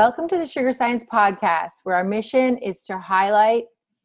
[0.00, 3.64] Welcome to the Sugar Science Podcast, where our mission is to highlight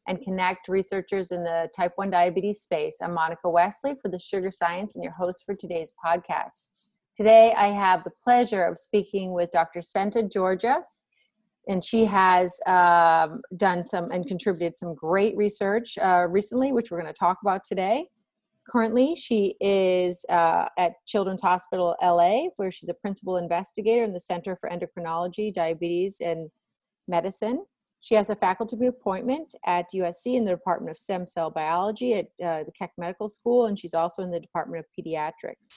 [0.09, 2.97] and connect researchers in the type 1 diabetes space.
[3.01, 6.63] I'm Monica Wesley for the Sugar Science and your host for today's podcast.
[7.15, 9.81] Today, I have the pleasure of speaking with Dr.
[9.81, 10.81] Senta Georgia,
[11.69, 16.99] and she has um, done some and contributed some great research uh, recently, which we're
[16.99, 18.09] going to talk about today.
[18.69, 24.19] Currently, she is uh, at Children's Hospital LA, where she's a principal investigator in the
[24.19, 26.49] Center for Endocrinology, Diabetes, and
[27.07, 27.65] Medicine.
[28.01, 32.25] She has a faculty appointment at USC in the Department of Stem Cell Biology at
[32.43, 35.69] uh, the Keck Medical School, and she's also in the Department of Pediatrics.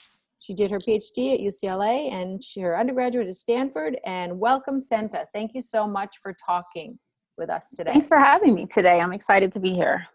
[0.43, 3.97] She did her PhD at UCLA and she, her undergraduate at Stanford.
[4.05, 5.27] And welcome, Senta.
[5.33, 6.97] Thank you so much for talking
[7.37, 7.91] with us today.
[7.91, 8.99] Thanks for having me today.
[8.99, 10.07] I'm excited to be here.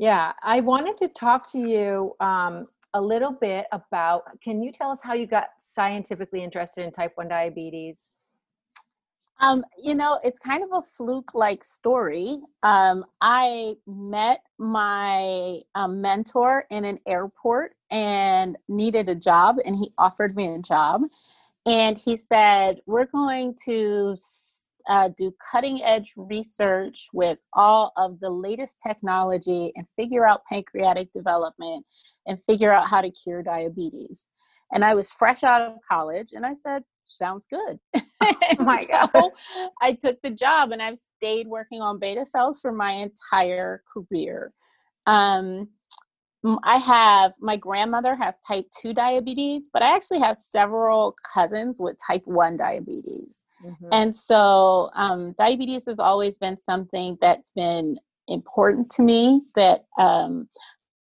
[0.00, 4.22] Yeah, I wanted to talk to you um, a little bit about.
[4.42, 8.10] Can you tell us how you got scientifically interested in type 1 diabetes?
[9.42, 12.40] Um, you know, it's kind of a fluke like story.
[12.62, 19.92] Um, I met my um, mentor in an airport and needed a job, and he
[19.98, 21.02] offered me a job.
[21.66, 24.16] And he said, We're going to
[24.88, 31.12] uh, do cutting edge research with all of the latest technology and figure out pancreatic
[31.12, 31.84] development
[32.26, 34.26] and figure out how to cure diabetes.
[34.72, 37.78] And I was fresh out of college and I said, sounds good.
[38.22, 39.30] oh my so God.
[39.80, 44.52] I took the job and I've stayed working on beta cells for my entire career.
[45.06, 45.68] Um,
[46.62, 51.98] I have my grandmother has type 2 diabetes, but I actually have several cousins with
[52.04, 53.44] type 1 diabetes.
[53.64, 53.88] Mm-hmm.
[53.92, 57.96] And so um, diabetes has always been something that's been
[58.26, 60.48] important to me that um,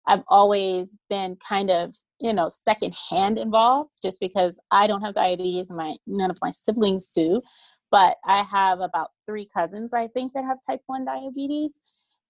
[0.08, 5.72] I've always been kind of, you know, secondhand involved just because I don't have diabetes
[5.72, 7.42] and my none of my siblings do.
[7.90, 11.80] But I have about three cousins, I think, that have type 1 diabetes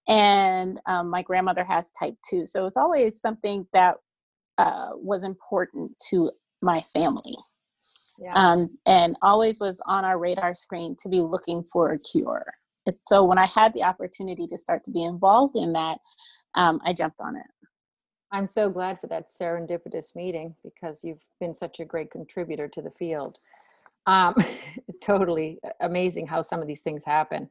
[0.08, 3.96] and um, my grandmother has type 2 so it's always something that
[4.58, 6.30] uh, was important to
[6.62, 7.36] my family.
[8.18, 8.32] Yeah.
[8.34, 12.46] um, and always was on our radar screen to be looking for a cure.
[12.86, 15.98] It's, so when i had the opportunity to start to be involved in that
[16.54, 17.46] um, i jumped on it.
[18.32, 22.82] I'm so glad for that serendipitous meeting because you've been such a great contributor to
[22.82, 23.38] the field.
[24.06, 24.34] Um,
[25.02, 27.48] totally amazing how some of these things happen.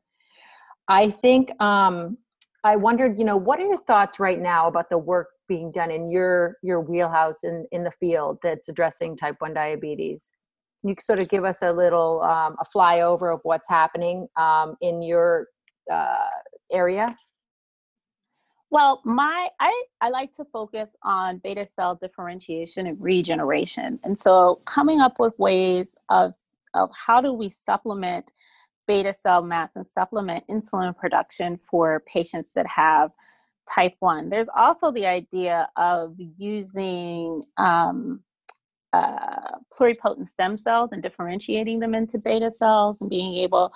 [0.88, 2.18] I think um,
[2.66, 5.92] I wondered, you know, what are your thoughts right now about the work being done
[5.92, 10.32] in your your wheelhouse in in the field that's addressing type one diabetes?
[10.82, 14.76] Can you sort of give us a little um, a flyover of what's happening um,
[14.82, 15.50] in your
[15.92, 16.30] uh,
[16.72, 17.16] area?
[18.72, 24.00] Well, my I, I like to focus on beta cell differentiation and regeneration.
[24.04, 26.34] And so coming up with ways of
[26.74, 28.32] of how do we supplement
[28.88, 33.12] beta cell mass and supplement insulin production for patients that have
[33.74, 34.30] type 1.
[34.30, 38.22] There's also the idea of using um,
[38.94, 43.74] uh, pluripotent stem cells and differentiating them into beta cells and being able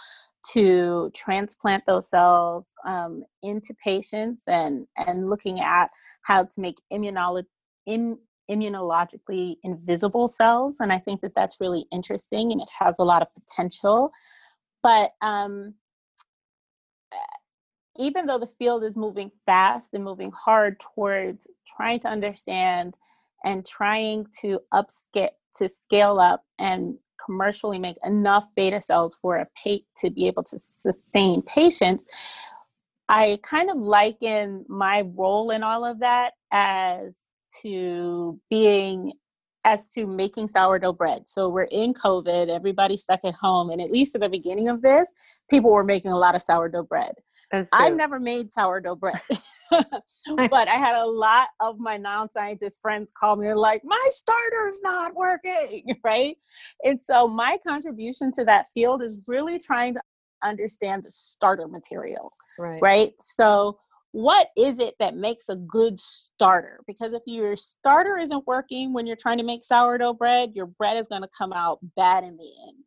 [0.54, 5.90] to transplant those cells um, into patients and, and looking at
[6.22, 7.44] how to make immunolo-
[7.86, 10.80] Im- immunologically invisible cells.
[10.80, 14.12] And I think that that's really interesting and it has a lot of potential
[14.84, 15.76] but um,
[17.98, 22.96] even though the field is moving fast and moving hard towards trying to understand
[23.44, 26.96] and trying to upscale to scale up and
[27.26, 32.06] commercially make enough beta cells for a pay to be able to sustain patients
[33.10, 37.26] i kind of liken my role in all of that as
[37.62, 39.12] to being
[39.66, 41.28] as to making sourdough bread.
[41.28, 44.82] So we're in COVID, everybody's stuck at home, and at least at the beginning of
[44.82, 45.12] this,
[45.50, 47.14] people were making a lot of sourdough bread.
[47.74, 49.22] I've never made sourdough bread,
[49.72, 54.80] but I had a lot of my non-scientist friends call me and like, my starter's
[54.82, 56.38] not working, right?
[56.84, 60.02] And so my contribution to that field is really trying to
[60.44, 62.80] understand the starter material, right?
[62.82, 63.14] right?
[63.20, 63.78] So
[64.12, 66.82] what is it that makes a good starter?
[66.88, 70.98] Because if your starter isn't working when you're trying to make sourdough bread, your bread
[70.98, 72.78] is going to come out bad in the end.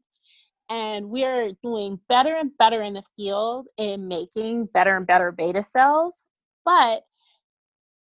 [0.69, 5.63] And we're doing better and better in the field in making better and better beta
[5.63, 6.25] cells.
[6.65, 7.03] But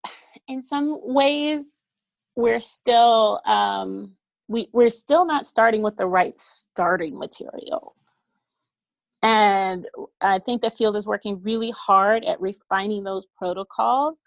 [0.48, 1.76] in some ways,
[2.34, 4.12] we're still um,
[4.48, 7.94] we, we're still not starting with the right starting material
[9.22, 9.86] and
[10.20, 14.20] I think the field is working really hard at refining those protocols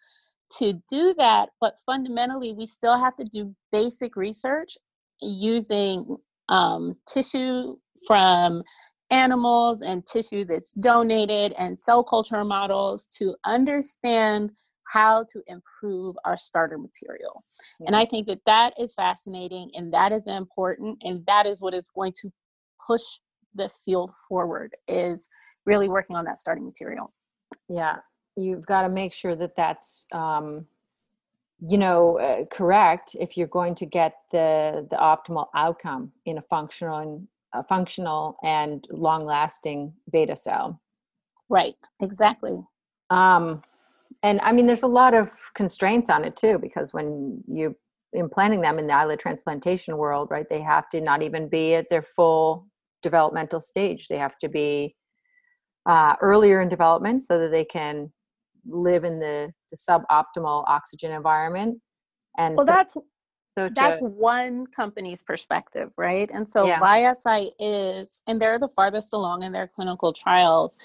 [0.57, 1.49] to do that.
[1.59, 4.77] But fundamentally, we still have to do basic research
[5.21, 6.17] using
[6.49, 7.75] um, tissue
[8.07, 8.63] from
[9.11, 14.51] animals and tissue that's donated and cell culture models to understand
[14.87, 17.43] how to improve our starter material.
[17.79, 17.87] Yeah.
[17.87, 21.73] And I think that that is fascinating and that is important and that is what
[21.73, 22.31] is going to
[22.85, 23.01] push
[23.55, 25.29] the field forward is
[25.65, 27.13] really working on that starting material.
[27.69, 27.97] Yeah,
[28.35, 30.65] you've got to make sure that that's um,
[31.59, 36.41] you know uh, correct if you're going to get the the optimal outcome in a
[36.41, 40.81] functional and a functional and long lasting beta cell.
[41.49, 41.75] Right.
[42.01, 42.59] Exactly.
[43.09, 43.63] Um,
[44.23, 47.75] and I mean, there's a lot of constraints on it too, because when you
[48.13, 51.89] implanting them in the islet transplantation world, right, they have to not even be at
[51.89, 52.67] their full
[53.09, 54.07] developmental stage.
[54.07, 54.95] They have to be
[55.85, 58.11] uh, earlier in development so that they can
[58.67, 61.79] live in the, the suboptimal oxygen environment.
[62.37, 62.93] And well, so, that's
[63.57, 66.29] so to, that's one company's perspective, right?
[66.33, 66.79] And so yeah.
[67.59, 70.77] Is, and they're the farthest along in their clinical trials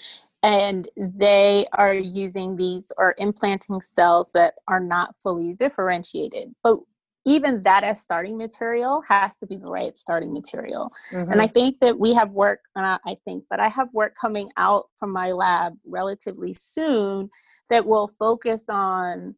[0.43, 6.79] and they are using these or implanting cells that are not fully differentiated but
[7.27, 11.31] even that as starting material has to be the right starting material mm-hmm.
[11.31, 14.51] and i think that we have work uh, i think but i have work coming
[14.57, 17.29] out from my lab relatively soon
[17.69, 19.35] that will focus on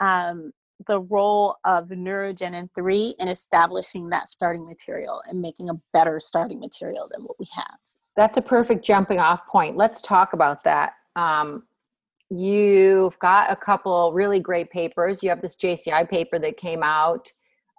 [0.00, 0.52] um,
[0.86, 6.60] the role of neurogenin 3 in establishing that starting material and making a better starting
[6.60, 7.78] material than what we have
[8.18, 9.76] that's a perfect jumping off point.
[9.76, 10.94] Let's talk about that.
[11.14, 11.67] Um,
[12.30, 15.22] you've got a couple really great papers.
[15.22, 17.30] You have this JCI paper that came out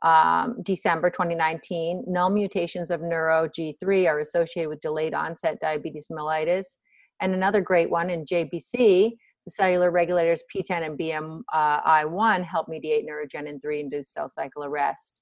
[0.04, 2.06] um, December 2019.
[2.08, 6.78] Null mutations of neuro G3 are associated with delayed onset diabetes mellitus.
[7.22, 9.12] And another great one in JBC,
[9.46, 15.22] the cellular regulators PTEN and BMI1 help mediate neurogenin 3 induced cell cycle arrest.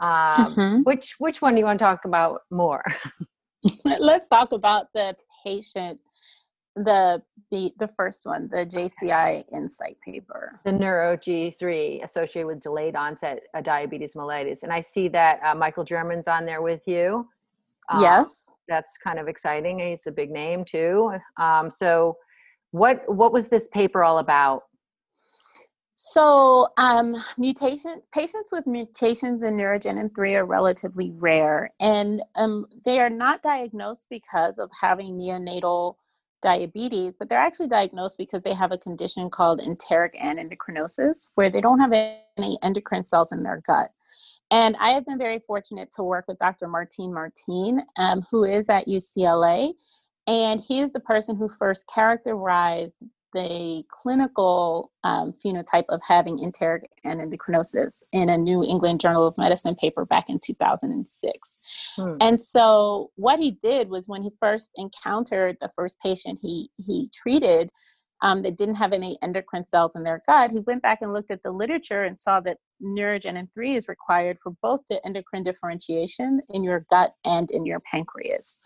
[0.00, 0.08] Um,
[0.54, 0.80] mm-hmm.
[0.82, 2.84] Which which one do you want to talk about more?
[3.98, 5.98] let's talk about the patient
[6.76, 10.60] the the the first one the jci insight paper.
[10.64, 15.54] The neuro g3 associated with delayed onset uh, diabetes mellitus and i see that uh,
[15.54, 17.26] michael german's on there with you.
[17.88, 18.52] Um, yes.
[18.68, 21.12] that's kind of exciting he's a big name too.
[21.38, 22.16] Um, so
[22.72, 24.62] what what was this paper all about?
[25.98, 33.00] So, um, mutation patients with mutations in neurogenin three are relatively rare, and um, they
[33.00, 35.94] are not diagnosed because of having neonatal
[36.46, 41.60] diabetes, but they're actually diagnosed because they have a condition called enteric anendocrinosis, where they
[41.60, 43.88] don't have any endocrine cells in their gut.
[44.52, 46.68] And I have been very fortunate to work with Dr.
[46.68, 49.72] Martin Martin, um, who is at UCLA.
[50.28, 52.96] And he is the person who first characterized
[53.36, 59.74] the clinical um, phenotype of having enteric anendocrinosis in a New England Journal of Medicine
[59.74, 61.60] paper back in 2006.
[61.96, 62.16] Hmm.
[62.20, 67.10] And so what he did was when he first encountered the first patient he he
[67.12, 67.70] treated
[68.22, 71.30] um, that didn't have any endocrine cells in their gut, he went back and looked
[71.30, 76.40] at the literature and saw that neurogenin 3 is required for both the endocrine differentiation
[76.48, 78.62] in your gut and in your pancreas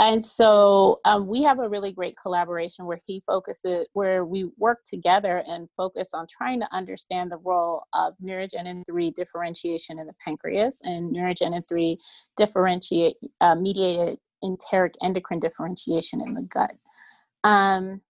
[0.00, 4.78] and so um, we have a really great collaboration where he focuses where we work
[4.86, 10.14] together and focus on trying to understand the role of neurogenin 3 differentiation in the
[10.24, 11.98] pancreas and neurogenin 3
[12.38, 16.72] differentiate uh, mediated enteric endocrine differentiation in the gut.
[17.44, 18.00] Um,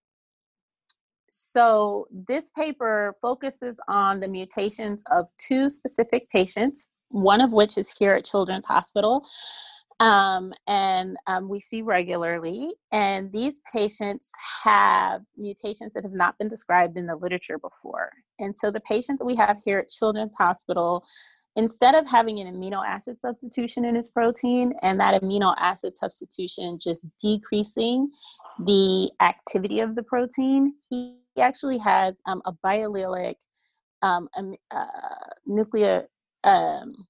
[1.29, 7.93] so this paper focuses on the mutations of two specific patients one of which is
[7.93, 9.27] here at children's hospital
[10.01, 12.73] um, and um, we see regularly.
[12.91, 14.33] And these patients
[14.65, 18.11] have mutations that have not been described in the literature before.
[18.39, 21.05] And so the patient that we have here at Children's Hospital,
[21.55, 26.79] instead of having an amino acid substitution in his protein and that amino acid substitution
[26.83, 28.09] just decreasing
[28.65, 33.37] the activity of the protein, he actually has um, a biallelic
[34.01, 34.31] um,
[34.71, 34.87] uh,
[35.47, 36.07] nuclear
[36.45, 37.07] um,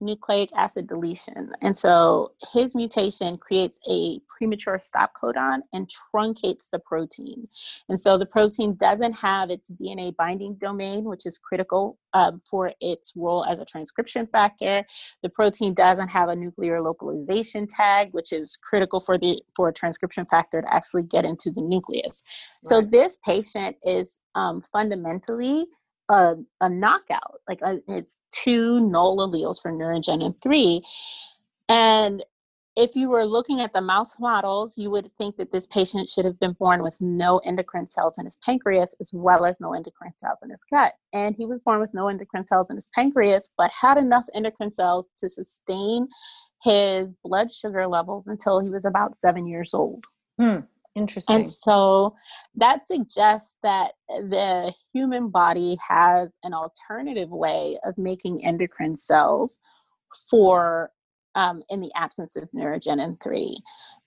[0.00, 1.52] nucleic acid deletion.
[1.62, 7.48] And so his mutation creates a premature stop codon and truncates the protein.
[7.88, 12.72] And so the protein doesn't have its DNA binding domain, which is critical um, for
[12.80, 14.84] its role as a transcription factor.
[15.22, 19.72] The protein doesn't have a nuclear localization tag, which is critical for the for a
[19.72, 22.22] transcription factor to actually get into the nucleus.
[22.64, 22.70] Right.
[22.70, 25.66] So this patient is um, fundamentally
[26.08, 27.40] a, a knockout.
[27.48, 30.82] Like a, uh, it's two null alleles for neurogenin 3.
[31.68, 32.24] And
[32.76, 36.26] if you were looking at the mouse models, you would think that this patient should
[36.26, 40.12] have been born with no endocrine cells in his pancreas as well as no endocrine
[40.16, 40.92] cells in his gut.
[41.14, 44.70] And he was born with no endocrine cells in his pancreas, but had enough endocrine
[44.70, 46.06] cells to sustain
[46.62, 50.04] his blood sugar levels until he was about seven years old.
[50.38, 50.60] Hmm.
[50.96, 51.36] Interesting.
[51.36, 52.16] And so
[52.54, 59.60] that suggests that the human body has an alternative way of making endocrine cells
[60.30, 60.90] for
[61.34, 63.58] um, in the absence of neurogenin 3.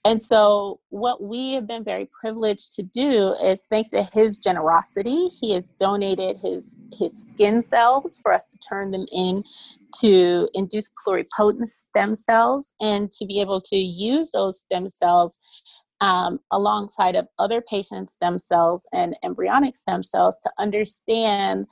[0.04, 5.28] And so, what we have been very privileged to do is, thanks to his generosity,
[5.28, 9.44] he has donated his his skin cells for us to turn them in
[10.00, 15.38] to induce pluripotent stem cells, and to be able to use those stem cells
[16.02, 21.68] um, alongside of other patients' stem cells and embryonic stem cells to understand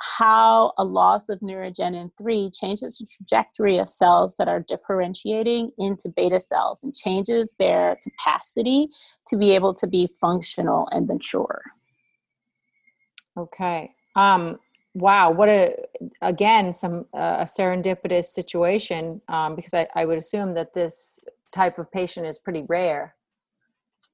[0.00, 6.08] how a loss of neurogenin 3 changes the trajectory of cells that are differentiating into
[6.08, 8.88] beta cells and changes their capacity
[9.26, 11.62] to be able to be functional and mature.
[13.36, 13.92] Okay.
[14.14, 14.58] Um,
[14.94, 15.30] wow.
[15.30, 15.74] What a,
[16.22, 21.18] again, some, uh, a serendipitous situation um, because I, I would assume that this
[21.52, 23.16] type of patient is pretty rare.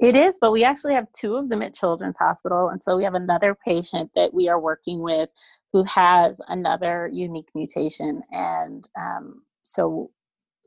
[0.01, 2.69] It is, but we actually have two of them at Children's Hospital.
[2.69, 5.29] And so we have another patient that we are working with
[5.73, 8.23] who has another unique mutation.
[8.33, 10.11] And um, so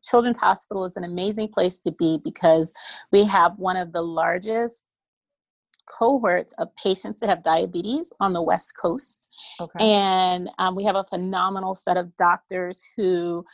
[0.03, 2.73] Children's Hospital is an amazing place to be because
[3.11, 4.85] we have one of the largest
[5.87, 9.27] cohorts of patients that have diabetes on the West Coast.
[9.59, 9.85] Okay.
[9.85, 13.45] And um, we have a phenomenal set of doctors who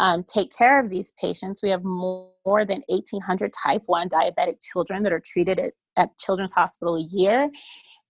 [0.00, 1.62] um, take care of these patients.
[1.62, 6.16] We have more, more than 1,800 type 1 diabetic children that are treated at, at
[6.18, 7.50] Children's Hospital a year.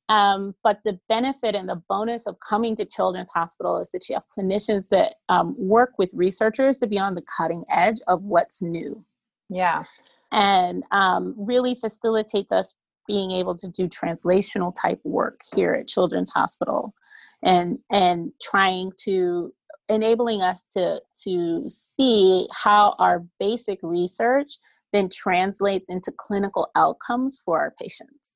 [0.08, 4.14] Um, but the benefit and the bonus of coming to Children's Hospital is that you
[4.14, 8.62] have clinicians that um, work with researchers to be on the cutting edge of what's
[8.62, 9.04] new.
[9.48, 9.82] Yeah.
[10.30, 12.74] And um, really facilitates us
[13.08, 16.94] being able to do translational type work here at Children's Hospital
[17.42, 19.52] and and trying to
[19.90, 24.58] enabling us to to see how our basic research
[24.92, 28.30] then translates into clinical outcomes for our patients.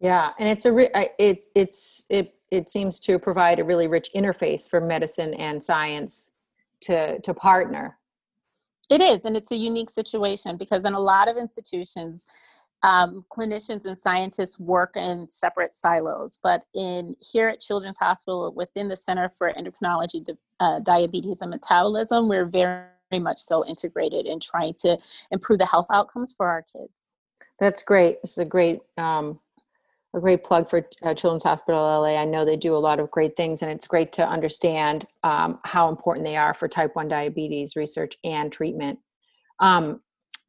[0.00, 4.10] Yeah and it's a re- it's it's it it seems to provide a really rich
[4.14, 6.34] interface for medicine and science
[6.82, 7.98] to to partner.
[8.90, 12.26] It is and it's a unique situation because in a lot of institutions
[12.82, 18.88] um, clinicians and scientists work in separate silos, but in here at Children's Hospital, within
[18.88, 20.28] the Center for Endocrinology,
[20.60, 24.98] uh, Diabetes, and Metabolism, we're very much so integrated in trying to
[25.30, 26.92] improve the health outcomes for our kids.
[27.58, 28.20] That's great.
[28.20, 29.40] This is a great um,
[30.14, 32.16] a great plug for uh, Children's Hospital LA.
[32.16, 35.58] I know they do a lot of great things, and it's great to understand um,
[35.64, 38.98] how important they are for type 1 diabetes research and treatment.
[39.60, 40.00] Um,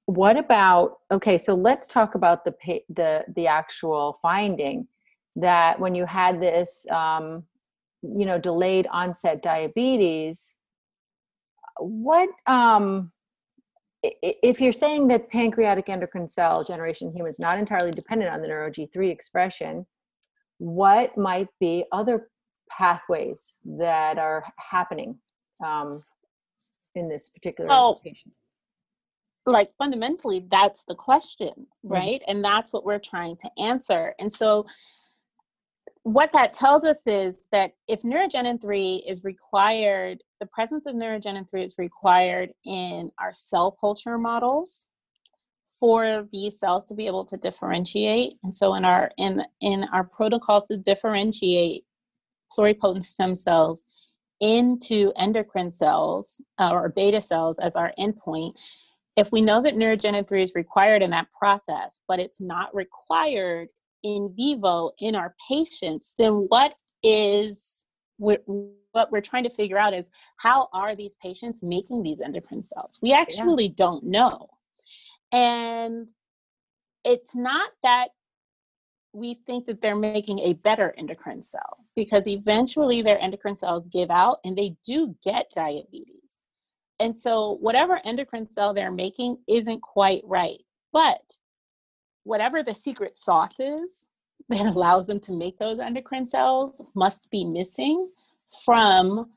[0.07, 2.53] what about okay so let's talk about the
[2.89, 4.87] the the actual finding
[5.35, 7.43] that when you had this um,
[8.01, 10.55] you know delayed onset diabetes
[11.79, 13.11] what um
[14.03, 18.41] if you're saying that pancreatic endocrine cell generation in humans is not entirely dependent on
[18.41, 19.85] the neuro G3 expression,
[20.59, 22.29] what might be other
[22.69, 25.17] pathways that are happening
[25.65, 26.03] um,
[26.95, 28.33] in this particular oh, patient?
[29.47, 31.93] Like fundamentally that's the question mm-hmm.
[31.93, 32.31] right mm-hmm.
[32.31, 34.65] and that's what we're trying to answer and so
[36.03, 41.49] what that tells us is that if neurogenin 3 is required the presence of neurogenin
[41.49, 44.89] 3 is required in our cell culture models
[45.79, 50.03] for these cells to be able to differentiate and so in our in in our
[50.03, 51.83] protocols to differentiate
[52.57, 53.83] pluripotent stem cells
[54.39, 58.53] into endocrine cells uh, or beta cells as our endpoint
[59.17, 63.69] if we know that neurogenin 3 is required in that process, but it's not required
[64.03, 67.85] in vivo in our patients, then what is
[68.17, 72.97] what we're trying to figure out is how are these patients making these endocrine cells?
[73.01, 73.73] We actually yeah.
[73.75, 74.49] don't know.
[75.31, 76.11] And
[77.03, 78.09] it's not that
[79.13, 84.09] we think that they're making a better endocrine cell because eventually their endocrine cells give
[84.09, 86.36] out and they do get diabetes.
[86.99, 90.59] And so, whatever endocrine cell they're making isn't quite right.
[90.91, 91.37] But
[92.23, 94.07] whatever the secret sauce is
[94.49, 98.09] that allows them to make those endocrine cells must be missing
[98.65, 99.31] from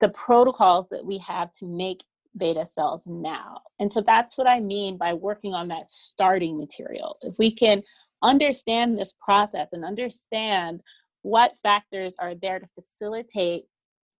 [0.00, 2.04] the protocols that we have to make
[2.36, 3.60] beta cells now.
[3.78, 7.16] And so that's what I mean by working on that starting material.
[7.22, 7.82] If we can
[8.22, 10.82] understand this process and understand
[11.22, 13.64] what factors are there to facilitate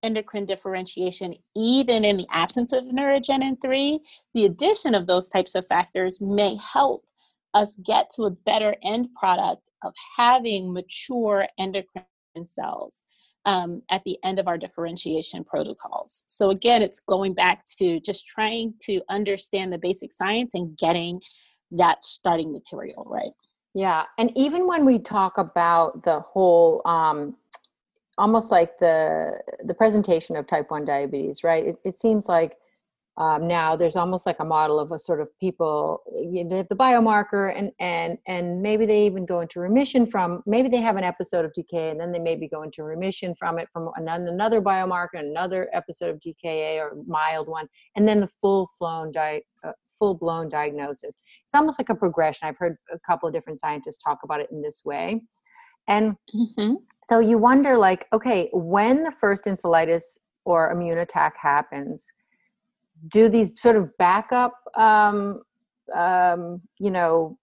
[0.05, 3.99] endocrine differentiation, even in the absence of neurogenin 3,
[4.35, 7.05] the addition of those types of factors may help
[7.55, 12.05] us get to a better end product of having mature endocrine
[12.45, 13.05] cells
[13.47, 16.23] um, at the end of our differentiation protocols.
[16.27, 21.21] So, again, it's going back to just trying to understand the basic science and getting
[21.71, 23.33] that starting material right.
[23.75, 24.05] Yeah.
[24.19, 27.37] And even when we talk about the whole, um,
[28.19, 31.67] almost like the the presentation of type 1 diabetes right?
[31.67, 32.57] It, it seems like
[33.17, 36.75] um, now there's almost like a model of a sort of people you have the
[36.75, 41.05] biomarker and and and maybe they even go into remission from maybe they have an
[41.05, 44.61] episode of DKA and then they maybe go into remission from it from another, another
[44.61, 49.71] biomarker another episode of DKA or mild one and then the full flown di- uh,
[49.97, 51.17] full blown diagnosis.
[51.45, 52.49] It's almost like a progression.
[52.49, 55.23] I've heard a couple of different scientists talk about it in this way
[55.89, 56.75] and mm-hmm.
[57.03, 62.07] so you wonder like okay when the first insulitis or immune attack happens
[63.09, 65.43] do these sort of backup um,
[65.95, 67.39] um, you know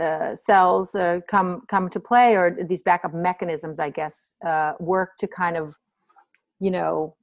[0.00, 5.16] uh, cells uh, come come to play or these backup mechanisms i guess uh, work
[5.18, 5.76] to kind of
[6.58, 7.14] you know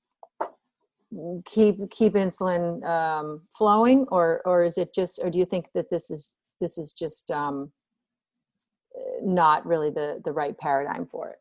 [1.45, 5.89] keep keep insulin um, flowing or or is it just or do you think that
[5.89, 7.71] this is this is just um,
[9.23, 11.39] not really the the right paradigm for it.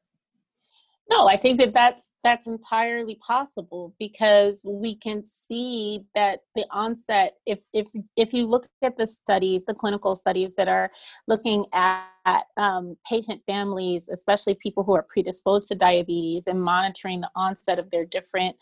[1.10, 7.38] No i think that that's that's entirely possible because we can see that the onset
[7.46, 10.90] if if if you look at the studies the clinical studies that are
[11.26, 17.30] looking at um, patient families especially people who are predisposed to diabetes and monitoring the
[17.34, 18.56] onset of their different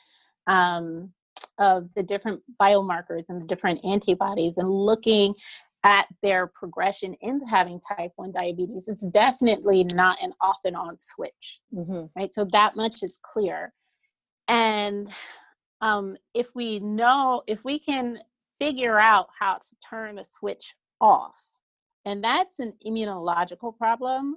[0.47, 1.12] um,
[1.59, 5.35] of the different biomarkers and the different antibodies and looking
[5.85, 10.99] at their progression into having type 1 diabetes it's definitely not an off and on
[10.99, 12.06] switch mm-hmm.
[12.16, 13.73] right so that much is clear
[14.49, 15.08] and
[15.80, 18.18] um, if we know if we can
[18.58, 21.49] figure out how to turn the switch off
[22.04, 24.37] and that's an immunological problem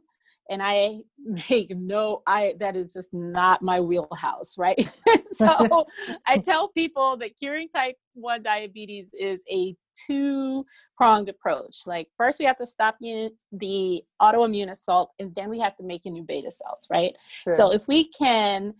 [0.51, 1.00] and I
[1.50, 4.87] make no I that is just not my wheelhouse, right?
[5.31, 5.87] so
[6.27, 11.77] I tell people that curing type 1 diabetes is a two-pronged approach.
[11.87, 16.05] Like first we have to stop the autoimmune assault and then we have to make
[16.05, 17.16] a new beta cells, right?
[17.44, 17.53] Sure.
[17.53, 18.75] So if we can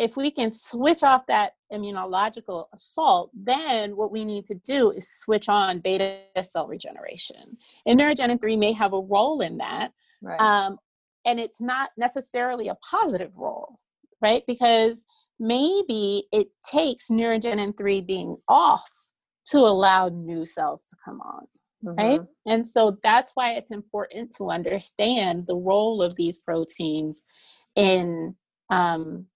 [0.00, 5.12] if we can switch off that immunological assault, then what we need to do is
[5.12, 7.58] switch on beta cell regeneration.
[7.84, 9.92] And neurogenin 3 may have a role in that.
[10.22, 10.40] Right.
[10.40, 10.78] Um,
[11.26, 13.78] and it's not necessarily a positive role,
[14.22, 14.42] right?
[14.46, 15.04] Because
[15.38, 18.90] maybe it takes neurogenin 3 being off
[19.48, 21.46] to allow new cells to come on.
[21.84, 21.98] Mm-hmm.
[21.98, 22.20] Right.
[22.46, 27.22] And so that's why it's important to understand the role of these proteins
[27.76, 28.34] in
[28.70, 29.26] um,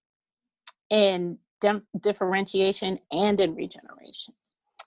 [0.89, 1.37] in
[2.01, 4.33] differentiation and in regeneration.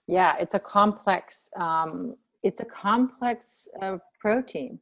[0.07, 1.49] Yeah, it's a complex.
[1.59, 4.79] Um, it's a complex uh, protein,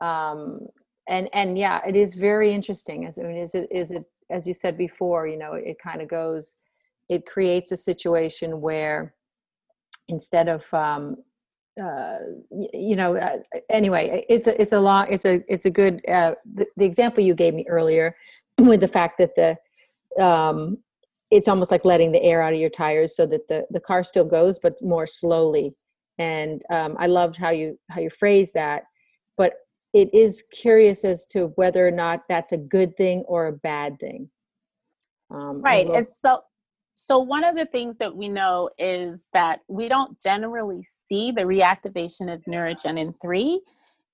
[0.00, 0.66] um,
[1.08, 3.06] and and yeah, it is very interesting.
[3.06, 5.28] As I mean, is it is it as you said before?
[5.28, 6.56] You know, it kind of goes.
[7.08, 9.14] It creates a situation where
[10.08, 11.16] instead of um,
[11.80, 12.18] uh,
[12.50, 13.38] you know uh,
[13.70, 17.22] anyway it's a it's a long it's a it's a good uh, the, the, example
[17.22, 18.16] you gave me earlier
[18.58, 19.56] with the fact that the
[20.20, 20.78] um,
[21.30, 24.02] it's almost like letting the air out of your tires so that the, the car
[24.02, 25.74] still goes but more slowly.
[26.18, 28.82] And um, i loved how you how you phrase that
[29.38, 29.54] but
[29.94, 33.98] it is curious as to whether or not that's a good thing or a bad
[33.98, 34.28] thing.
[35.30, 36.42] Um, right it's so
[36.92, 41.42] so one of the things that we know is that we don't generally see the
[41.42, 43.60] reactivation of neurogenin 3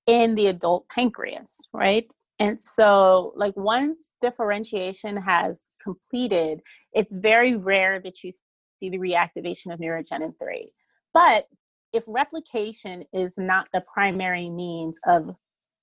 [0.06, 2.06] in the adult pancreas right
[2.38, 6.60] and so, like, once differentiation has completed,
[6.92, 8.30] it's very rare that you
[8.78, 10.70] see the reactivation of neurogenin 3.
[11.14, 11.46] But
[11.94, 15.34] if replication is not the primary means of,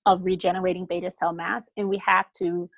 [0.06, 2.70] of regenerating beta cell mass, and we have to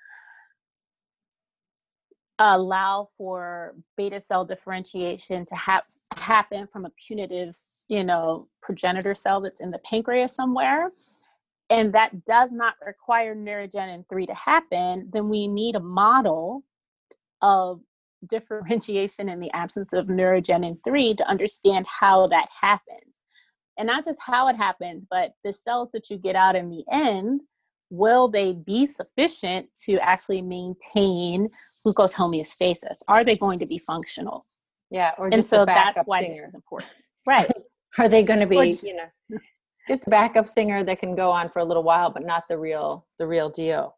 [2.40, 5.84] allow for beta cell differentiation to ha-
[6.16, 7.60] happen from a putative,
[7.90, 10.92] you know, progenitor cell that's in the pancreas somewhere,
[11.70, 16.64] and that does not require neurogenin 3 to happen, then we need a model
[17.42, 17.82] of
[18.28, 23.14] differentiation in the absence of neurogenin 3 to understand how that happens.
[23.78, 26.84] And not just how it happens, but the cells that you get out in the
[26.92, 27.42] end,
[27.90, 31.50] will they be sufficient to actually maintain
[31.84, 33.00] glucose homeostasis?
[33.08, 34.46] Are they going to be functional?
[34.92, 36.34] Yeah, or and so that's why singer.
[36.36, 36.92] this is important.
[37.28, 37.52] Right.
[37.98, 39.08] Are they going to be, you know,
[39.88, 42.58] just a backup singer that can go on for a little while, but not the
[42.58, 43.96] real the real deal.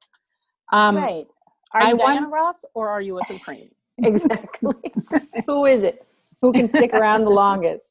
[0.71, 1.27] Um, right.
[1.73, 3.69] Are you I Diana want, Ross or are you a Supreme?
[3.99, 4.75] exactly.
[5.47, 6.05] Who is it?
[6.41, 7.89] Who can stick around the longest?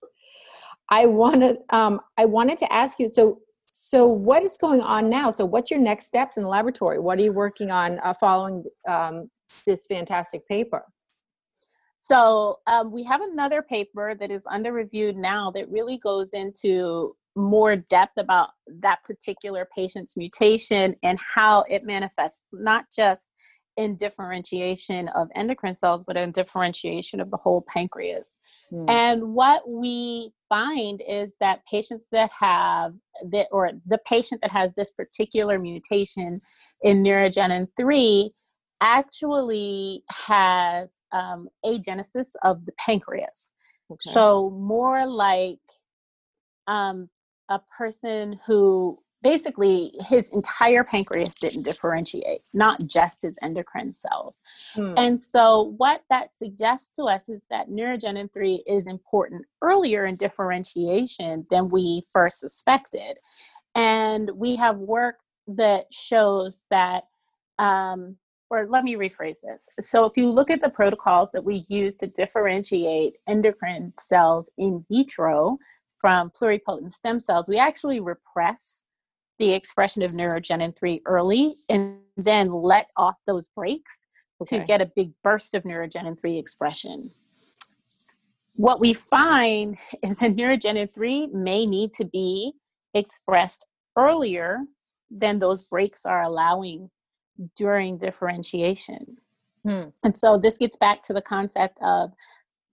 [0.89, 3.09] I wanted um, I wanted to ask you.
[3.09, 3.41] So
[3.79, 7.19] so what is going on now so what's your next steps in the laboratory what
[7.19, 9.31] are you working on uh, following um,
[9.67, 10.83] this fantastic paper
[12.01, 17.15] so um, we have another paper that is under review now that really goes into
[17.37, 23.31] more depth about that particular patient's mutation and how it manifests not just
[23.77, 28.39] in differentiation of endocrine cells but in differentiation of the whole pancreas
[28.73, 28.89] mm.
[28.89, 32.95] and what we find is that patients that have
[33.31, 36.41] that or the patient that has this particular mutation
[36.83, 38.31] in neurogenin 3
[38.81, 43.53] actually has um, agenesis of the pancreas
[43.91, 44.11] okay.
[44.11, 45.59] so more like
[46.67, 47.11] um,
[47.49, 54.41] a person who basically his entire pancreas didn't differentiate, not just his endocrine cells.
[54.75, 54.93] Hmm.
[54.97, 60.15] And so, what that suggests to us is that neurogenin 3 is important earlier in
[60.17, 63.19] differentiation than we first suspected.
[63.75, 65.17] And we have work
[65.49, 67.05] that shows that.
[67.59, 68.17] Um,
[68.49, 69.69] or let me rephrase this.
[69.81, 74.87] So, if you look at the protocols that we use to differentiate endocrine cells in
[74.89, 75.59] vitro,
[76.07, 78.85] from pluripotent stem cells, we actually repress
[79.41, 84.07] the expression of neurogenin 3 early and then let off those brakes
[84.41, 84.59] okay.
[84.59, 87.11] to get a big burst of neurogenin 3 expression.
[88.55, 92.53] What we find is that neurogenin 3 may need to be
[92.95, 93.67] expressed
[93.97, 94.61] earlier
[95.11, 96.89] than those brakes are allowing
[97.57, 99.17] during differentiation.
[99.65, 99.89] Hmm.
[100.05, 102.13] And so this gets back to the concept of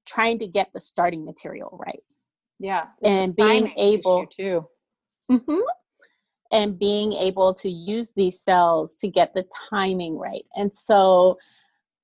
[0.06, 2.04] trying to get the starting material right.
[2.64, 2.86] Yeah.
[3.04, 4.66] And being able to.
[5.30, 5.60] Mm-hmm,
[6.52, 10.46] and being able to use these cells to get the timing right.
[10.56, 11.38] And so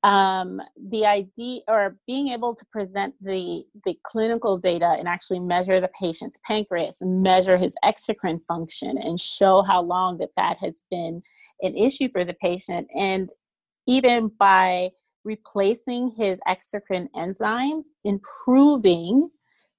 [0.04, 5.80] um, the idea or being able to present the the clinical data and actually measure
[5.80, 10.84] the patient's pancreas and measure his exocrine function and show how long that that has
[10.90, 11.22] been
[11.62, 13.32] an issue for the patient and
[13.88, 14.90] even by
[15.26, 19.30] replacing his exocrine enzymes improving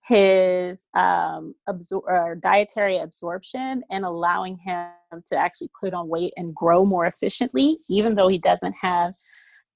[0.07, 4.89] his um, absor- dietary absorption and allowing him
[5.27, 9.15] to actually put on weight and grow more efficiently, even though he doesn't have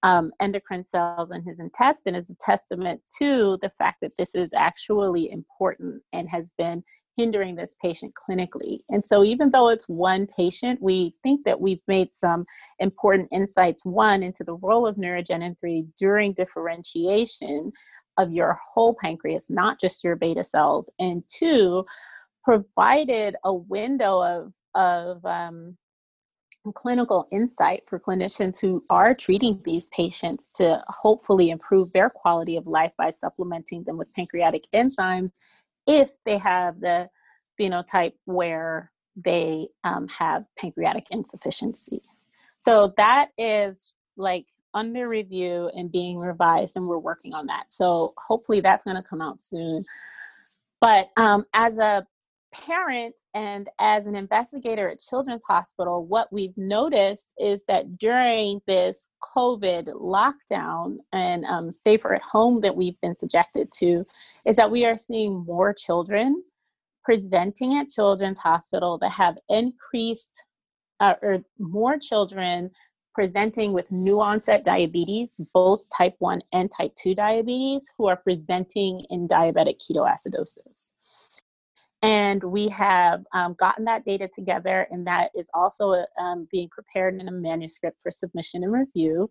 [0.03, 4.53] um, endocrine cells in his intestine, is a testament to the fact that this is
[4.55, 6.83] actually important and has been
[7.17, 8.81] hindering this patient clinically.
[8.89, 12.45] And so, even though it's one patient, we think that we've made some
[12.79, 13.85] important insights.
[13.85, 17.73] One, into the role of neurogenin 3 during differentiation
[18.19, 20.91] of your whole pancreas, not just your beta cells.
[20.99, 21.85] And two,
[22.45, 25.77] provided a window of, of um,
[26.75, 32.67] clinical insight for clinicians who are treating these patients to hopefully improve their quality of
[32.67, 35.31] life by supplementing them with pancreatic enzymes
[35.87, 37.09] if they have the
[37.61, 42.03] phenotype where they um, have pancreatic insufficiency.
[42.59, 47.67] So that is like under review and being revised, and we're working on that.
[47.69, 49.85] So hopefully that's going to come out soon.
[50.81, 52.07] But um, as a
[52.53, 59.09] parent and as an investigator at Children's Hospital, what we've noticed is that during this
[59.37, 64.05] COVID lockdown and um, safer at home that we've been subjected to,
[64.47, 66.43] is that we are seeing more children
[67.03, 70.45] presenting at Children's Hospital that have increased,
[71.01, 72.71] uh, or more children
[73.15, 79.05] presenting with new onset diabetes, both type 1 and type 2 diabetes, who are presenting
[79.11, 80.93] in diabetic ketoacidosis.
[82.03, 87.19] And we have um, gotten that data together, and that is also um, being prepared
[87.19, 89.31] in a manuscript for submission and review.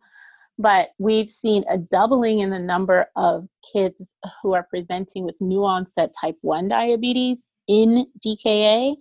[0.58, 5.63] But we've seen a doubling in the number of kids who are presenting with new
[5.65, 8.95] onset type 1 diabetes in DKA.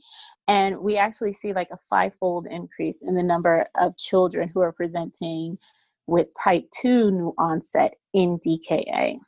[0.48, 4.72] And we actually see like a fivefold increase in the number of children who are
[4.72, 5.59] presenting
[6.07, 9.18] with type 2 new onset in DKA.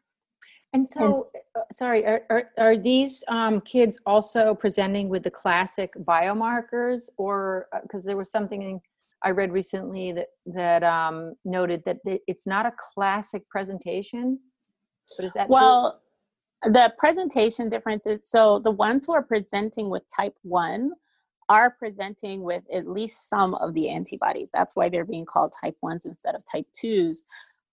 [0.75, 1.25] And so,
[1.57, 7.69] uh, sorry, are, are, are these um, kids also presenting with the classic biomarkers, or
[7.85, 8.81] because uh, there was something
[9.23, 14.41] I read recently that that um, noted that it's not a classic presentation?
[15.17, 15.93] But is that well?
[15.93, 16.01] True?
[16.65, 20.93] The presentation differences so the ones who are presenting with type 1
[21.49, 25.77] are presenting with at least some of the antibodies that's why they're being called type
[25.83, 27.25] 1s instead of type 2s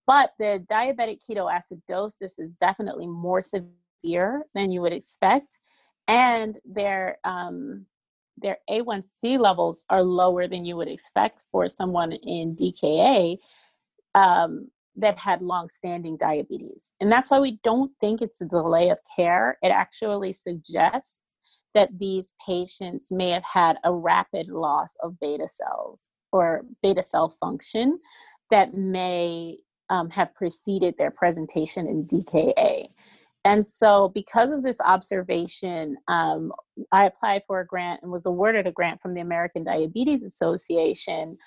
[0.07, 5.59] but the diabetic ketoacidosis is definitely more severe than you would expect
[6.07, 7.85] and their um,
[8.37, 13.37] their A1C levels are lower than you would expect for someone in DKA.
[14.15, 18.99] Um, that had long-standing diabetes and that's why we don't think it's a delay of
[19.15, 21.21] care it actually suggests
[21.73, 27.29] that these patients may have had a rapid loss of beta cells or beta cell
[27.29, 27.99] function
[28.49, 29.57] that may
[29.89, 32.87] um, have preceded their presentation in DKA.
[33.43, 36.51] And so, because of this observation, um,
[36.91, 41.37] I applied for a grant and was awarded a grant from the American Diabetes Association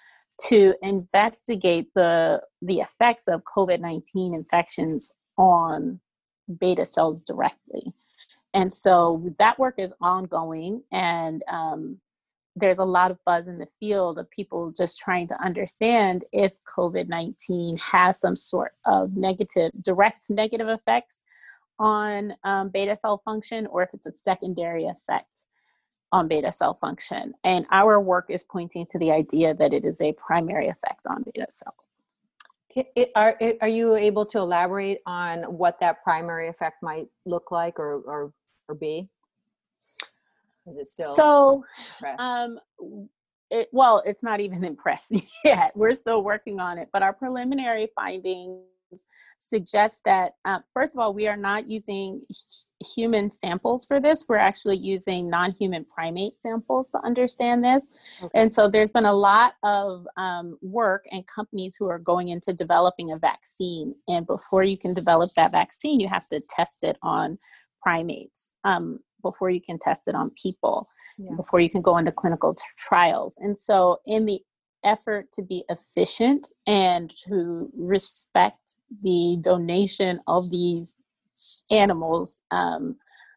[0.49, 6.01] to investigate the the effects of COVID-19 infections on
[6.59, 7.93] beta cells directly.
[8.53, 11.99] And so that work is ongoing, and um,
[12.57, 16.53] there's a lot of buzz in the field of people just trying to understand if
[16.77, 21.25] COVID 19 has some sort of negative, direct negative effects
[21.81, 25.45] on um, beta cell function or if it's a secondary effect
[26.15, 27.35] on beta cell function.
[27.43, 31.25] And our work is pointing to the idea that it is a primary effect on
[31.25, 31.75] beta cells.
[33.17, 37.97] Are, are you able to elaborate on what that primary effect might look like or,
[38.03, 38.33] or,
[38.69, 39.09] or be?
[40.69, 41.65] Is it still so?
[42.21, 42.61] Um,
[43.51, 45.73] it, well, it's not even impressed yet.
[45.77, 48.63] We're still working on it, but our preliminary findings
[49.41, 52.23] suggest that uh, first of all, we are not using
[52.85, 54.27] human samples for this.
[54.29, 57.91] We're actually using non-human primate samples to understand this.
[58.23, 58.31] Okay.
[58.35, 62.53] And so there's been a lot of um, work and companies who are going into
[62.53, 63.95] developing a vaccine.
[64.09, 67.39] And before you can develop that vaccine, you have to test it on
[67.83, 68.55] primates.
[68.65, 70.87] Um, before you can test it on people,
[71.19, 71.35] yeah.
[71.35, 73.37] before you can go into clinical t- trials.
[73.39, 74.41] And so, in the
[74.85, 81.03] effort to be efficient and to respect the donation of these
[81.71, 82.97] animals' um,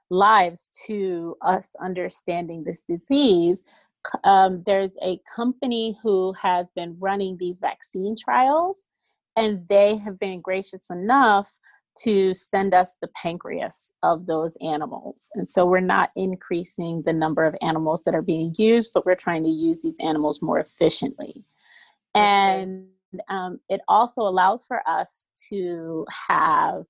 [0.10, 3.64] lives to us understanding this disease,
[4.24, 8.88] um, there's a company who has been running these vaccine trials,
[9.36, 11.52] and they have been gracious enough
[12.04, 15.30] to send us the pancreas of those animals.
[15.34, 19.16] And so we're not increasing the number of animals that are being used, but we're
[19.16, 21.44] trying to use these animals more efficiently.
[22.14, 22.88] And
[23.30, 26.84] um, it also allows for us to have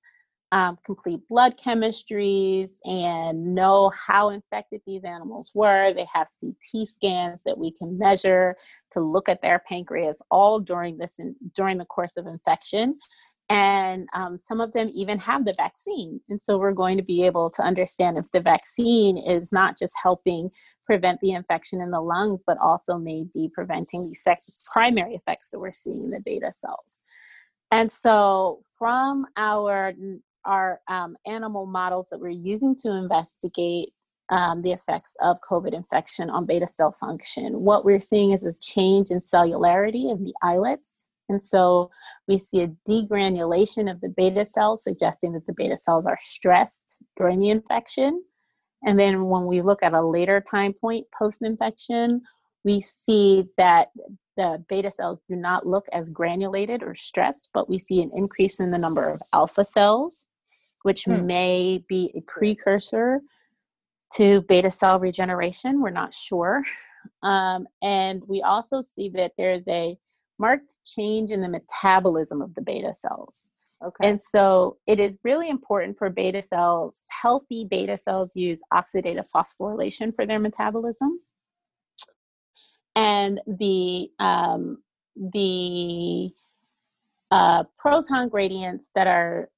[0.52, 5.92] um, complete blood chemistries and know how infected these animals were.
[5.92, 8.56] They have CT scans that we can measure
[8.92, 12.98] to look at their pancreas all during this in, during the course of infection.
[13.50, 16.20] And um, some of them even have the vaccine.
[16.28, 19.94] And so we're going to be able to understand if the vaccine is not just
[20.02, 20.50] helping
[20.84, 25.50] prevent the infection in the lungs but also may be preventing the sec- primary effects
[25.50, 27.00] that we're seeing in the beta cells.
[27.70, 29.92] And so from our
[30.44, 33.90] our um, animal models that we're using to investigate
[34.30, 37.60] um, the effects of COVID infection on beta cell function.
[37.60, 41.90] What we're seeing is a change in cellularity of the islets and so
[42.26, 46.96] we see a degranulation of the beta cells, suggesting that the beta cells are stressed
[47.16, 48.22] during the infection.
[48.82, 52.22] And then when we look at a later time point post infection,
[52.64, 53.88] we see that
[54.36, 58.60] the beta cells do not look as granulated or stressed, but we see an increase
[58.60, 60.26] in the number of alpha cells,
[60.82, 61.26] which hmm.
[61.26, 63.20] may be a precursor
[64.14, 65.82] to beta cell regeneration.
[65.82, 66.62] We're not sure.
[67.22, 69.96] Um, and we also see that there's a
[70.38, 73.48] marked change in the metabolism of the beta cells.
[73.84, 74.08] Okay.
[74.08, 80.14] And so it is really important for beta cells, healthy beta cells use oxidative phosphorylation
[80.14, 81.20] for their metabolism.
[82.96, 84.82] And the um,
[85.16, 86.30] the
[87.30, 89.48] uh, proton gradients that are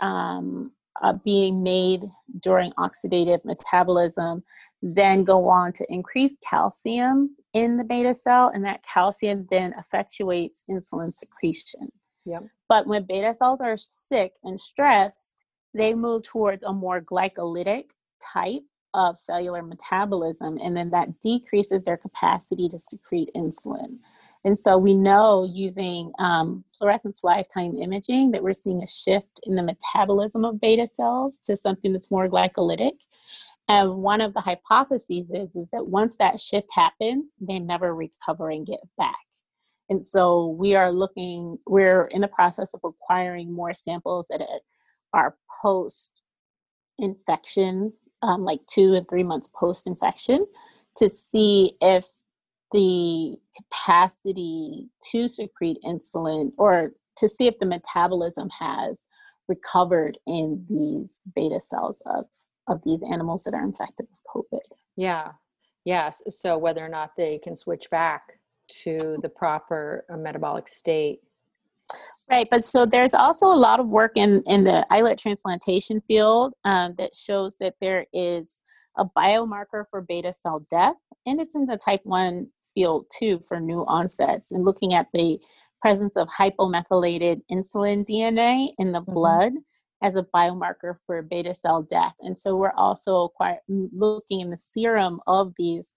[0.00, 2.04] um, uh, being made
[2.40, 4.42] during oxidative metabolism
[4.80, 10.62] then go on to increase calcium in the beta cell, and that calcium then effectuates
[10.70, 11.90] insulin secretion.
[12.26, 12.42] Yep.
[12.68, 18.62] But when beta cells are sick and stressed, they move towards a more glycolytic type
[18.92, 23.98] of cellular metabolism, and then that decreases their capacity to secrete insulin.
[24.44, 29.54] And so we know using um, fluorescence lifetime imaging that we're seeing a shift in
[29.54, 32.92] the metabolism of beta cells to something that's more glycolytic.
[33.68, 38.50] And one of the hypotheses is, is that once that shift happens, they never recover
[38.50, 39.16] and get back.
[39.88, 44.42] And so we are looking, we're in the process of acquiring more samples that
[45.14, 46.20] are post
[46.98, 50.46] infection, um, like two and three months post infection,
[50.98, 52.06] to see if
[52.74, 59.06] the capacity to secrete insulin or to see if the metabolism has
[59.48, 62.24] recovered in these beta cells of,
[62.68, 64.76] of these animals that are infected with COVID.
[64.96, 65.32] Yeah.
[65.84, 66.22] Yes.
[66.28, 68.40] So whether or not they can switch back
[68.82, 71.20] to the proper uh, metabolic state.
[72.28, 76.54] Right, but so there's also a lot of work in in the islet transplantation field
[76.64, 78.62] um, that shows that there is
[78.96, 83.60] a biomarker for beta cell death, and it's in the type 1 field too for
[83.60, 85.38] new onsets and looking at the
[85.80, 89.12] presence of hypomethylated insulin DNA in the mm-hmm.
[89.12, 89.52] blood
[90.02, 92.14] as a biomarker for beta cell death.
[92.20, 95.94] And so we're also quite looking in the serum of these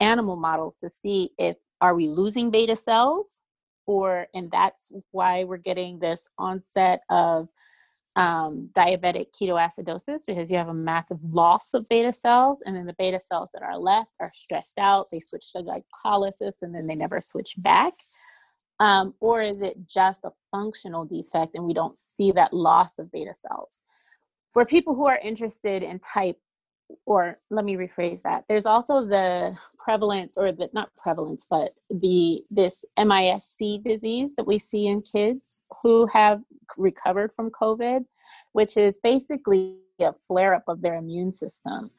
[0.00, 3.42] animal models to see if are we losing beta cells
[3.86, 7.48] or and that's why we're getting this onset of
[8.16, 12.94] um, diabetic ketoacidosis because you have a massive loss of beta cells and then the
[12.98, 15.06] beta cells that are left are stressed out.
[15.10, 17.92] They switch to glycolysis and then they never switch back.
[18.80, 23.12] Um, or is it just a functional defect and we don't see that loss of
[23.12, 23.80] beta cells?
[24.52, 26.36] For people who are interested in type
[27.06, 28.44] or let me rephrase that.
[28.48, 34.58] There's also the prevalence or the not prevalence but the this MIS-C disease that we
[34.58, 36.42] see in kids who have
[36.76, 38.04] recovered from covid
[38.52, 41.90] which is basically a flare up of their immune system.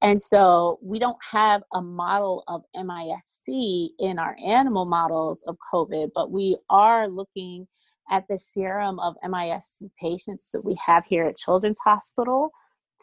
[0.00, 6.10] And so we don't have a model of MIS-C in our animal models of covid
[6.14, 7.68] but we are looking
[8.10, 12.50] at the serum of MIS-C patients that we have here at children's hospital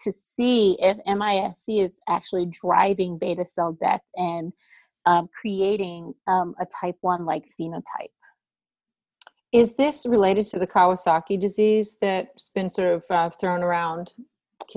[0.03, 4.53] to see if MIS-C is actually driving beta cell death and
[5.05, 8.11] um, creating um, a type 1 like phenotype.
[9.51, 14.11] Is this related to the Kawasaki disease that's been sort of uh, thrown around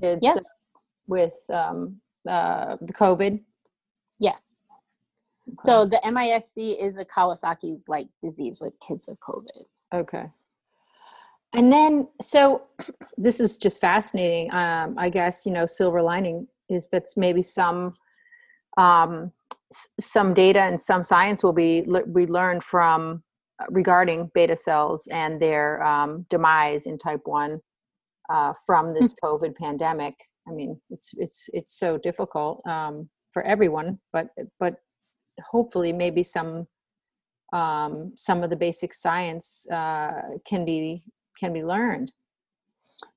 [0.00, 0.72] kids yes.
[1.06, 3.40] with um, uh, the COVID?
[4.20, 4.52] Yes.
[5.48, 5.56] Okay.
[5.64, 9.64] So the MIS-C is the Kawasaki's like disease with kids with COVID.
[9.92, 10.26] Okay.
[11.54, 12.62] And then, so
[13.16, 14.52] this is just fascinating.
[14.52, 17.94] Um, I guess you know, silver lining is that maybe some
[18.76, 19.32] um,
[20.00, 23.22] some data and some science will be we learn from
[23.60, 27.60] uh, regarding beta cells and their um, demise in type one
[28.30, 30.14] uh, from this COVID pandemic.
[30.46, 34.76] I mean, it's it's it's so difficult um, for everyone, but but
[35.44, 36.66] hopefully maybe some
[37.52, 41.02] um, some of the basic science uh, can be
[41.38, 42.12] can be learned.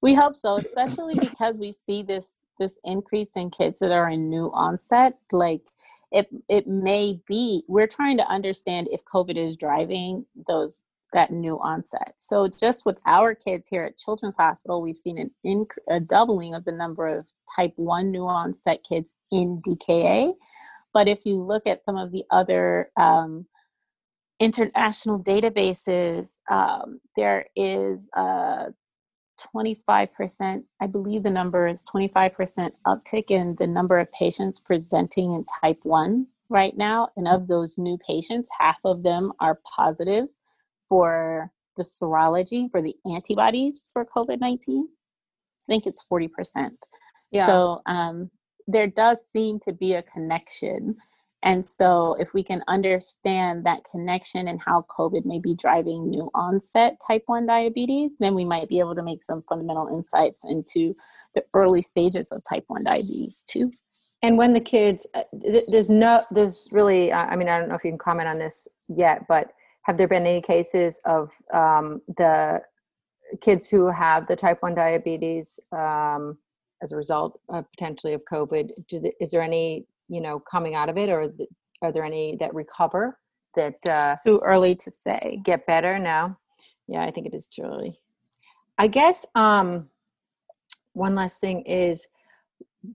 [0.02, 4.30] We hope so especially because we see this this increase in kids that are in
[4.30, 5.64] new onset like
[6.12, 11.60] it it may be we're trying to understand if covid is driving those that new
[11.60, 12.14] onset.
[12.18, 16.54] So just with our kids here at children's hospital we've seen an inc- a doubling
[16.54, 20.34] of the number of type 1 new onset kids in dka
[20.94, 23.46] but if you look at some of the other um,
[24.42, 28.74] international databases, um, there is a
[29.56, 35.46] 25%, I believe the number is 25% uptick in the number of patients presenting in
[35.62, 37.10] type 1 right now.
[37.16, 40.26] And of those new patients, half of them are positive
[40.90, 44.88] for the serology, for the antibodies for COVID 19.
[44.88, 46.72] I think it's 40%.
[47.32, 47.46] Yeah.
[47.46, 48.32] So um,
[48.68, 50.98] there does seem to be a connection
[51.44, 56.30] and so, if we can understand that connection and how COVID may be driving new
[56.36, 60.94] onset type 1 diabetes, then we might be able to make some fundamental insights into
[61.34, 63.72] the early stages of type 1 diabetes too.
[64.22, 67.84] And when the kids, uh, there's no, there's really, I mean, I don't know if
[67.84, 69.52] you can comment on this yet, but
[69.84, 72.62] have there been any cases of um, the
[73.42, 76.38] kids who have the type 1 diabetes um,
[76.84, 78.70] as a result of potentially of COVID?
[78.90, 81.50] The, is there any you know coming out of it or th-
[81.82, 83.18] are there any that recover
[83.56, 85.42] that uh too early to say.
[85.44, 85.98] get better?
[85.98, 86.38] Now
[86.88, 88.00] yeah i think it is too early.
[88.78, 89.90] I guess um
[90.94, 92.08] one last thing is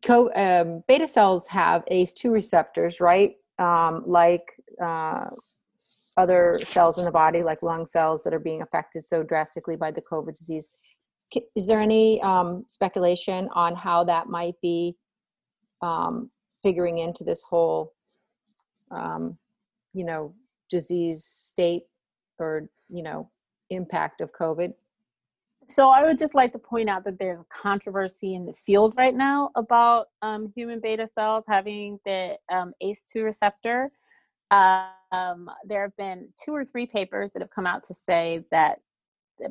[0.05, 3.37] co- um, beta cells have ace2 receptors right?
[3.59, 4.45] Um, like
[4.85, 5.31] uh,
[6.19, 9.91] other cells in the body like lung cells that are being affected so drastically by
[9.91, 10.69] the covid disease.
[11.55, 14.97] Is there any um, speculation on how that might be
[15.83, 16.31] um,
[16.67, 17.95] figuring into this whole
[18.91, 19.39] um,
[19.95, 20.35] you know
[20.69, 21.85] disease state
[22.41, 23.31] or you know
[23.71, 24.73] impact of covid?
[25.69, 28.95] So i would just like to point out that there's a controversy in the field
[28.97, 33.93] right now about um, human beta cells having the um, ace2 receptor.
[34.51, 38.81] Um, there have been two or three papers that have come out to say that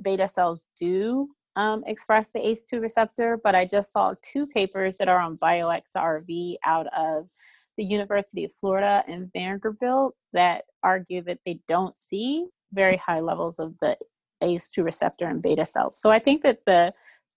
[0.02, 5.08] beta cells do um, express the ACE2 receptor, but I just saw two papers that
[5.08, 7.28] are on bioRxiv out of
[7.78, 13.60] the University of Florida and Vanderbilt that argue that they don't see very high levels
[13.60, 13.98] of the
[14.44, 16.00] ACE2 receptor in beta cells.
[16.00, 16.94] So I think that the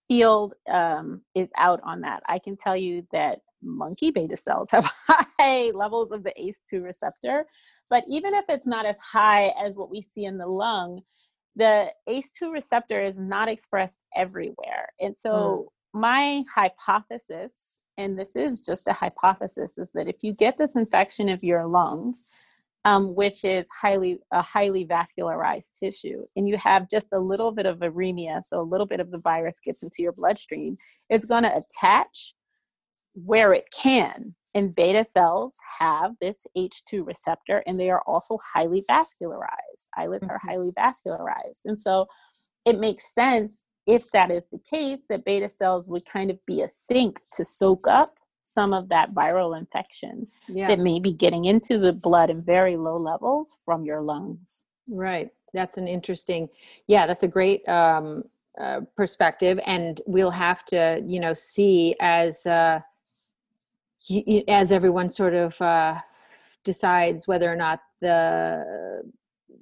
[0.07, 2.23] field um, is out on that.
[2.27, 7.45] I can tell you that monkey beta cells have high levels of the ACE2 receptor,
[7.89, 11.01] but even if it's not as high as what we see in the lung,
[11.59, 14.87] the ACE2 receptor is not expressed everywhere.
[14.99, 15.99] And so mm.
[15.99, 21.27] my hypothesis, and this is just a hypothesis, is that if you get this infection
[21.27, 22.23] of your lungs,
[22.85, 27.65] um, which is highly a highly vascularized tissue, and you have just a little bit
[27.65, 30.77] of viremia, so a little bit of the virus gets into your bloodstream,
[31.09, 32.33] it's going to attach
[33.13, 34.33] where it can.
[34.55, 39.87] And beta cells have this ACE2 receptor, and they are also highly vascularized.
[39.95, 40.31] Islets mm-hmm.
[40.31, 41.61] are highly vascularized.
[41.65, 42.07] And so
[42.65, 46.61] it makes sense if that is the case that beta cells would kind of be
[46.61, 50.67] a sink to soak up some of that viral infection yeah.
[50.67, 54.63] that may be getting into the blood in very low levels from your lungs.
[54.89, 55.29] Right.
[55.53, 56.49] That's an interesting,
[56.87, 58.23] yeah, that's a great um,
[58.59, 59.59] uh, perspective.
[59.65, 62.79] And we'll have to, you know, see as, uh,
[64.47, 65.99] as everyone sort of uh,
[66.63, 69.03] decides whether or not the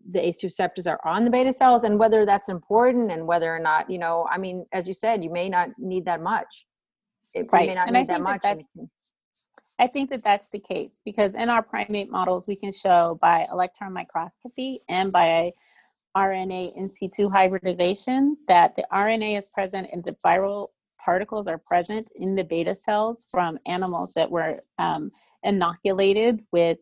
[0.10, 3.60] the ACE2 receptors are on the beta cells and whether that's important and whether or
[3.60, 6.66] not, you know, I mean, as you said, you may not need that much.
[7.34, 7.68] It right.
[7.68, 8.42] may not and need that much.
[8.42, 8.60] That
[9.80, 13.48] I think that that's the case because in our primate models, we can show by
[13.52, 15.52] electron microscopy and by
[16.16, 20.70] RNA in situ hybridization that the RNA is present in the viral
[21.04, 25.12] particles are present in the beta cells from animals that were um,
[25.43, 26.78] inoculated with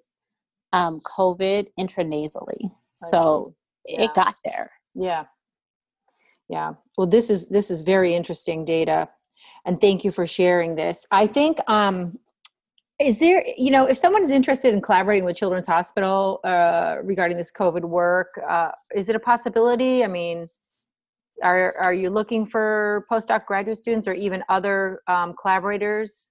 [0.74, 2.72] um, COVID intranasally.
[2.94, 3.56] so
[3.88, 4.04] yeah.
[4.04, 4.72] it got there.
[4.94, 5.26] Yeah.
[6.50, 6.74] Yeah.
[6.98, 9.10] Well, this is this is very interesting data,
[9.66, 11.08] and thank you for sharing this.
[11.12, 12.20] I think um,
[13.00, 17.38] is there you know if someone is interested in collaborating with children's hospital uh, regarding
[17.38, 20.48] this covid work uh, is it a possibility i mean
[21.44, 26.30] are are you looking for postdoc graduate students or even other um, collaborators?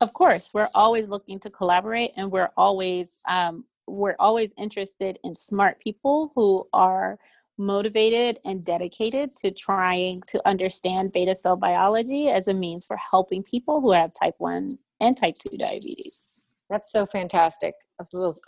[0.00, 5.34] Of course, we're always looking to collaborate, and we're always um, we're always interested in
[5.34, 7.18] smart people who are
[7.58, 13.42] motivated and dedicated to trying to understand beta cell biology as a means for helping
[13.42, 14.70] people who have type 1
[15.00, 16.40] and type 2 diabetes.
[16.72, 17.74] That's so fantastic.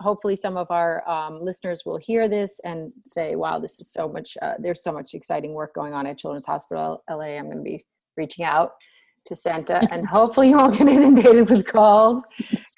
[0.00, 4.08] Hopefully, some of our um, listeners will hear this and say, "Wow, this is so
[4.08, 4.38] much.
[4.40, 7.62] Uh, there's so much exciting work going on at Children's Hospital LA." I'm going to
[7.62, 7.84] be
[8.16, 8.70] reaching out
[9.26, 12.24] to Senta, and hopefully, you won't get inundated with calls.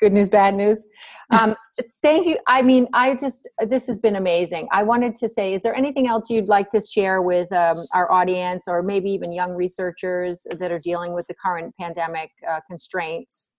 [0.01, 0.85] Good news, bad news.
[1.31, 1.55] Um,
[2.03, 2.39] thank you.
[2.49, 4.67] I mean, I just this has been amazing.
[4.73, 8.11] I wanted to say, is there anything else you'd like to share with um, our
[8.11, 13.53] audience, or maybe even young researchers that are dealing with the current pandemic uh, constraints?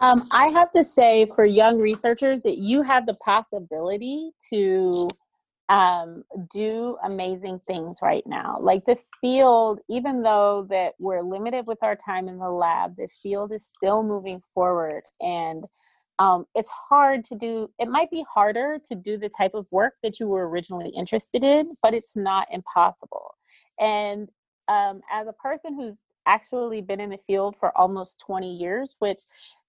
[0.00, 5.08] Um, I have to say for young researchers that you have the possibility to
[5.68, 8.56] um, do amazing things right now.
[8.60, 13.08] Like the field, even though that we're limited with our time in the lab, the
[13.22, 15.66] field is still moving forward and
[16.18, 19.94] um, it's hard to do it might be harder to do the type of work
[20.02, 23.34] that you were originally interested in but it's not impossible
[23.78, 24.30] and
[24.68, 29.22] um, as a person who's actually been in the field for almost 20 years which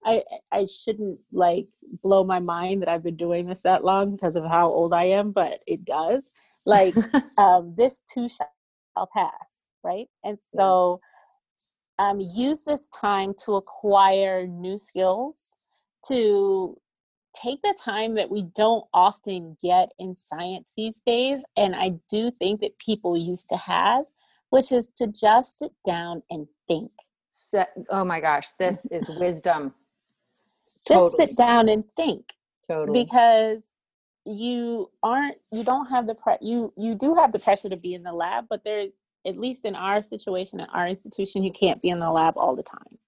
[0.04, 1.66] I I shouldn't like
[2.02, 5.04] blow my mind that I've been doing this that long because of how old I
[5.04, 6.30] am, but it does.
[6.64, 6.94] Like
[7.38, 8.48] um, this too shall
[9.12, 9.50] pass,
[9.82, 10.06] right?
[10.24, 11.00] And so
[11.98, 15.56] um, use this time to acquire new skills,
[16.08, 16.78] to
[17.34, 22.30] take the time that we don't often get in science these days, and I do
[22.30, 24.06] think that people used to have,
[24.50, 26.90] which is to just sit down and think.
[27.90, 29.74] oh my gosh, this is wisdom
[30.86, 31.26] just totally.
[31.28, 32.34] sit down and think
[32.68, 33.04] totally.
[33.04, 33.66] because
[34.24, 37.94] you aren't you don't have the pre- you you do have the pressure to be
[37.94, 38.92] in the lab but there's
[39.26, 42.54] at least in our situation at our institution you can't be in the lab all
[42.54, 42.98] the time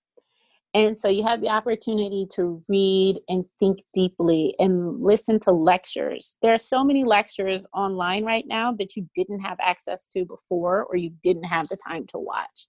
[0.75, 6.37] and so you have the opportunity to read and think deeply and listen to lectures.
[6.41, 10.85] There are so many lectures online right now that you didn't have access to before
[10.85, 12.69] or you didn't have the time to watch.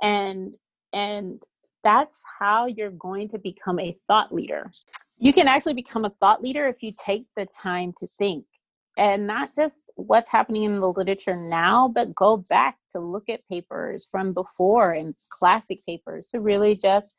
[0.00, 0.56] And
[0.94, 1.42] and
[1.82, 4.70] that's how you're going to become a thought leader.
[5.18, 8.46] You can actually become a thought leader if you take the time to think
[8.96, 13.46] and not just what's happening in the literature now, but go back to look at
[13.48, 17.12] papers from before and classic papers to really just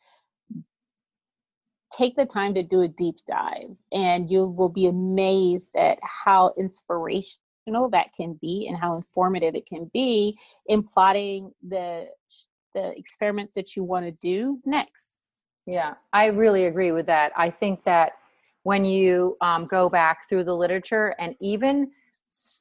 [1.92, 3.76] take the time to do a deep dive.
[3.92, 9.66] And you will be amazed at how inspirational that can be and how informative it
[9.66, 12.08] can be in plotting the
[12.74, 15.14] the experiments that you want to do next.
[15.66, 17.32] Yeah, I really agree with that.
[17.36, 18.12] I think that
[18.64, 21.90] when you um, go back through the literature and even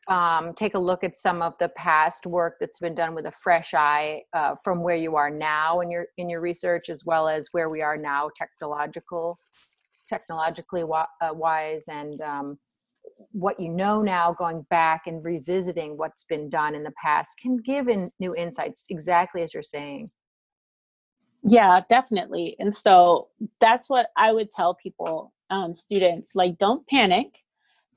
[0.09, 3.31] um, take a look at some of the past work that's been done with a
[3.31, 7.29] fresh eye uh, from where you are now in your in your research, as well
[7.29, 9.39] as where we are now, technological,
[10.09, 12.59] technologically uh, wise, and um,
[13.33, 17.57] what you know now going back and revisiting what's been done in the past can
[17.59, 20.09] give in new insights exactly as you're saying.
[21.47, 23.29] Yeah definitely and so
[23.61, 27.44] that's what i would tell people um, students like don't panic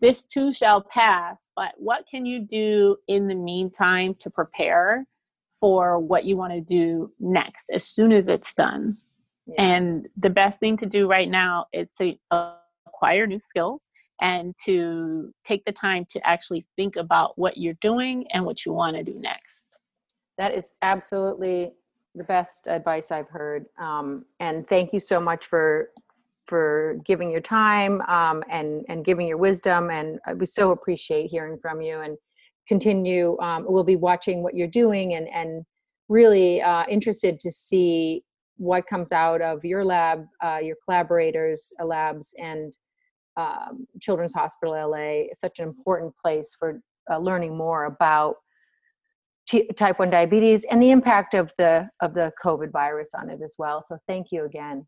[0.02, 5.06] this too shall pass but what can you do in the meantime to prepare
[5.60, 8.94] for what you want to do next as soon as it's done
[9.48, 9.62] yeah.
[9.62, 13.90] and the best thing to do right now is to acquire new skills
[14.22, 18.74] and to take the time to actually think about what you're doing and what you
[18.74, 19.78] want to do next.
[20.38, 21.74] That is absolutely
[22.16, 23.66] the best advice I've heard.
[23.80, 25.92] Um, and thank you so much for
[26.48, 29.90] for giving your time um, and and giving your wisdom.
[29.90, 32.00] And we so appreciate hearing from you.
[32.00, 32.18] And
[32.68, 33.38] continue.
[33.40, 35.66] Um, we'll be watching what you're doing and and
[36.10, 38.24] really uh, interested to see
[38.58, 42.76] what comes out of your lab, uh, your collaborators' labs, and
[43.36, 48.36] um, Children's Hospital LA such an important place for uh, learning more about
[49.78, 53.56] type 1 diabetes and the impact of the of the COVID virus on it as
[53.58, 53.82] well.
[53.82, 54.86] So thank you again.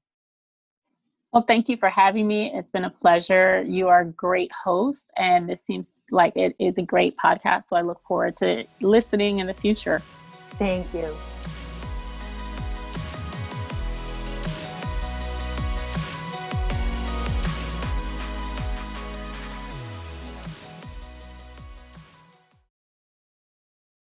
[1.32, 2.52] Well, thank you for having me.
[2.54, 3.62] It's been a pleasure.
[3.62, 7.64] You are a great host, and this seems like it is a great podcast.
[7.64, 10.02] So I look forward to listening in the future.
[10.58, 11.16] Thank you.